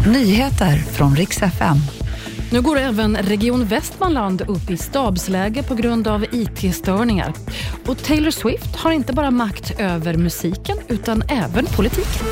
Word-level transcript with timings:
Nyheter 0.00 0.76
från 0.76 1.16
riks 1.16 1.42
FM. 1.42 1.76
Nu 2.52 2.60
går 2.60 2.78
även 2.78 3.16
Region 3.16 3.64
Västmanland 3.64 4.42
upp 4.48 4.70
i 4.70 4.76
stabsläge 4.76 5.62
på 5.62 5.74
grund 5.74 6.08
av 6.08 6.24
IT-störningar. 6.32 7.32
Och 7.86 7.98
Taylor 7.98 8.30
Swift 8.30 8.76
har 8.76 8.92
inte 8.92 9.12
bara 9.12 9.30
makt 9.30 9.80
över 9.80 10.14
musiken 10.14 10.76
utan 10.88 11.22
även 11.28 11.66
politiken. 11.66 12.26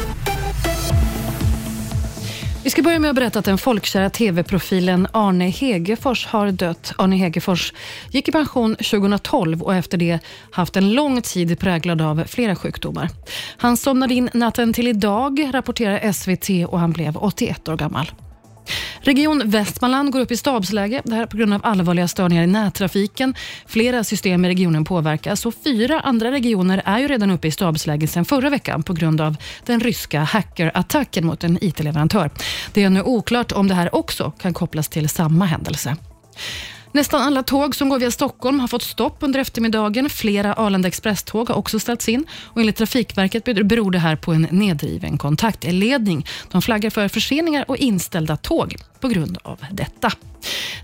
Vi 2.65 2.71
ska 2.71 2.83
börja 2.83 2.99
med 2.99 3.11
att 3.11 3.15
berätta 3.15 3.39
att 3.39 3.45
den 3.45 3.59
folkkära 3.59 4.11
tv-profilen 4.11 5.09
Arne 5.13 5.49
Hegerfors 5.49 6.27
har 6.27 6.51
dött. 6.51 6.93
Arne 6.99 7.17
Hegerfors 7.17 7.73
gick 8.11 8.29
i 8.29 8.33
pension 8.33 8.77
2012 8.77 9.63
och 9.63 9.75
efter 9.75 9.99
det 9.99 10.19
haft 10.51 10.77
en 10.77 10.93
lång 10.93 11.23
tid 11.23 11.59
präglad 11.59 12.03
av 12.03 12.25
flera 12.27 12.57
sjukdomar. 12.57 13.09
Han 13.57 13.77
somnade 13.77 14.15
in 14.15 14.31
natten 14.35 14.73
till 14.73 14.89
idag, 14.89 15.51
rapporterar 15.53 16.13
SVT 16.13 16.69
och 16.69 16.79
han 16.79 16.93
blev 16.93 17.17
81 17.17 17.69
år 17.69 17.77
gammal. 17.77 18.11
Region 19.05 19.43
Västmanland 19.45 20.13
går 20.13 20.21
upp 20.21 20.31
i 20.31 20.37
stabsläge. 20.37 21.03
Det 21.05 21.15
här 21.15 21.27
på 21.27 21.37
grund 21.37 21.55
av 21.55 21.61
allvarliga 21.65 22.09
störningar 22.09 22.43
i 22.43 22.47
nättrafiken. 22.47 23.35
Flera 23.67 24.05
system 24.05 24.45
i 24.45 24.49
regionen 24.49 24.85
påverkas 24.85 25.47
och 25.47 25.55
fyra 25.65 26.01
andra 26.01 26.31
regioner 26.31 26.83
är 26.85 26.99
ju 26.99 27.09
redan 27.09 27.31
uppe 27.31 27.49
i 27.49 27.51
stabsläge 27.51 28.07
sedan 28.07 28.25
förra 28.25 28.51
veckan 28.51 28.83
på 28.83 28.93
grund 28.93 29.21
av 29.21 29.37
den 29.67 29.81
ryska 29.81 30.21
hackerattacken 30.21 31.27
mot 31.27 31.45
en 31.45 31.59
IT-leverantör. 31.65 32.31
Det 32.73 32.83
är 32.83 32.91
nu 32.91 33.03
oklart 33.03 33.53
om 33.53 33.69
det 33.69 33.75
här 33.75 33.95
också 33.95 34.31
kan 34.31 34.55
kopplas 34.55 34.89
till 34.89 35.09
samma 35.09 35.45
händelse. 35.45 35.97
Nästan 36.93 37.23
alla 37.23 37.43
tåg 37.43 37.75
som 37.77 37.89
går 37.89 37.99
via 37.99 38.11
Stockholm 38.11 38.61
har 38.61 38.69
fått 38.69 38.83
stopp 38.83 39.17
under 39.21 39.41
eftermiddagen. 39.41 40.11
Flera 40.11 40.55
Arlanda 40.55 40.89
Express-tåg 40.89 41.49
har 41.49 41.57
också 41.57 41.79
ställts 41.79 42.09
in. 42.09 42.27
Och 42.45 42.61
enligt 42.61 42.77
Trafikverket 42.77 43.45
beror 43.45 43.91
det 43.91 43.99
här 43.99 44.17
på 44.17 44.33
en 44.33 44.49
nedriven 44.51 45.19
kontaktledning. 45.19 46.27
De 46.51 46.63
flaggar 46.63 46.91
för 46.91 47.09
förseningar 47.09 47.65
och 47.69 47.77
inställda 47.77 48.37
tåg 48.37 48.77
på 49.01 49.09
grund 49.09 49.39
av 49.43 49.59
detta. 49.71 50.13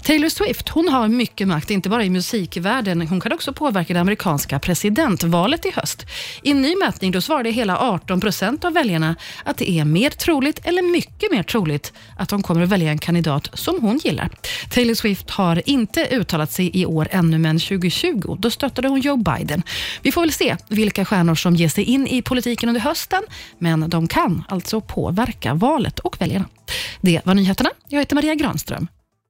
Taylor 0.08 0.28
Swift 0.28 0.68
hon 0.68 0.88
har 0.88 1.08
mycket 1.08 1.48
makt, 1.48 1.70
inte 1.70 1.88
bara 1.88 2.04
i 2.04 2.10
musikvärlden. 2.10 3.08
Hon 3.08 3.20
kan 3.20 3.32
också 3.32 3.52
påverka 3.52 3.94
det 3.94 4.00
amerikanska 4.00 4.58
presidentvalet 4.58 5.66
i 5.66 5.70
höst. 5.70 6.06
I 6.42 6.50
en 6.50 6.62
ny 6.62 6.76
mätning 6.76 7.12
då 7.12 7.20
svarade 7.20 7.50
hela 7.50 7.78
18 7.78 8.20
procent 8.20 8.64
av 8.64 8.72
väljarna 8.72 9.16
att 9.44 9.56
det 9.56 9.70
är 9.70 9.84
mer 9.84 10.10
troligt, 10.10 10.60
eller 10.66 10.82
mycket 10.82 11.32
mer 11.32 11.42
troligt, 11.42 11.92
att 12.16 12.28
de 12.28 12.42
kommer 12.42 12.62
att 12.62 12.68
välja 12.68 12.90
en 12.90 12.98
kandidat 12.98 13.50
som 13.52 13.80
hon 13.80 13.98
gillar. 13.98 14.30
Taylor 14.70 14.94
Swift 14.94 15.30
har 15.30 15.62
inte 15.68 16.06
uttalat 16.10 16.52
sig 16.52 16.70
i 16.80 16.86
år 16.86 17.08
ännu, 17.10 17.38
men 17.38 17.58
2020 17.58 18.36
då 18.38 18.50
stöttade 18.50 18.88
hon 18.88 19.00
Joe 19.00 19.16
Biden. 19.16 19.62
Vi 20.02 20.12
får 20.12 20.20
väl 20.20 20.32
se 20.32 20.56
vilka 20.68 21.04
stjärnor 21.04 21.34
som 21.34 21.56
ger 21.56 21.68
sig 21.68 21.84
in 21.84 22.06
i 22.06 22.22
politiken 22.22 22.68
under 22.68 22.80
hösten, 22.80 23.22
men 23.58 23.90
de 23.90 24.08
kan 24.08 24.44
alltså 24.48 24.80
påverka 24.80 25.54
valet 25.54 25.98
och 25.98 26.20
väljarna. 26.20 26.44
Det 27.00 27.20
var 27.24 27.34
nyheterna. 27.34 27.70
Jag 27.88 27.98
heter 27.98 28.14
Maria 28.14 28.34
Granström. 28.34 28.88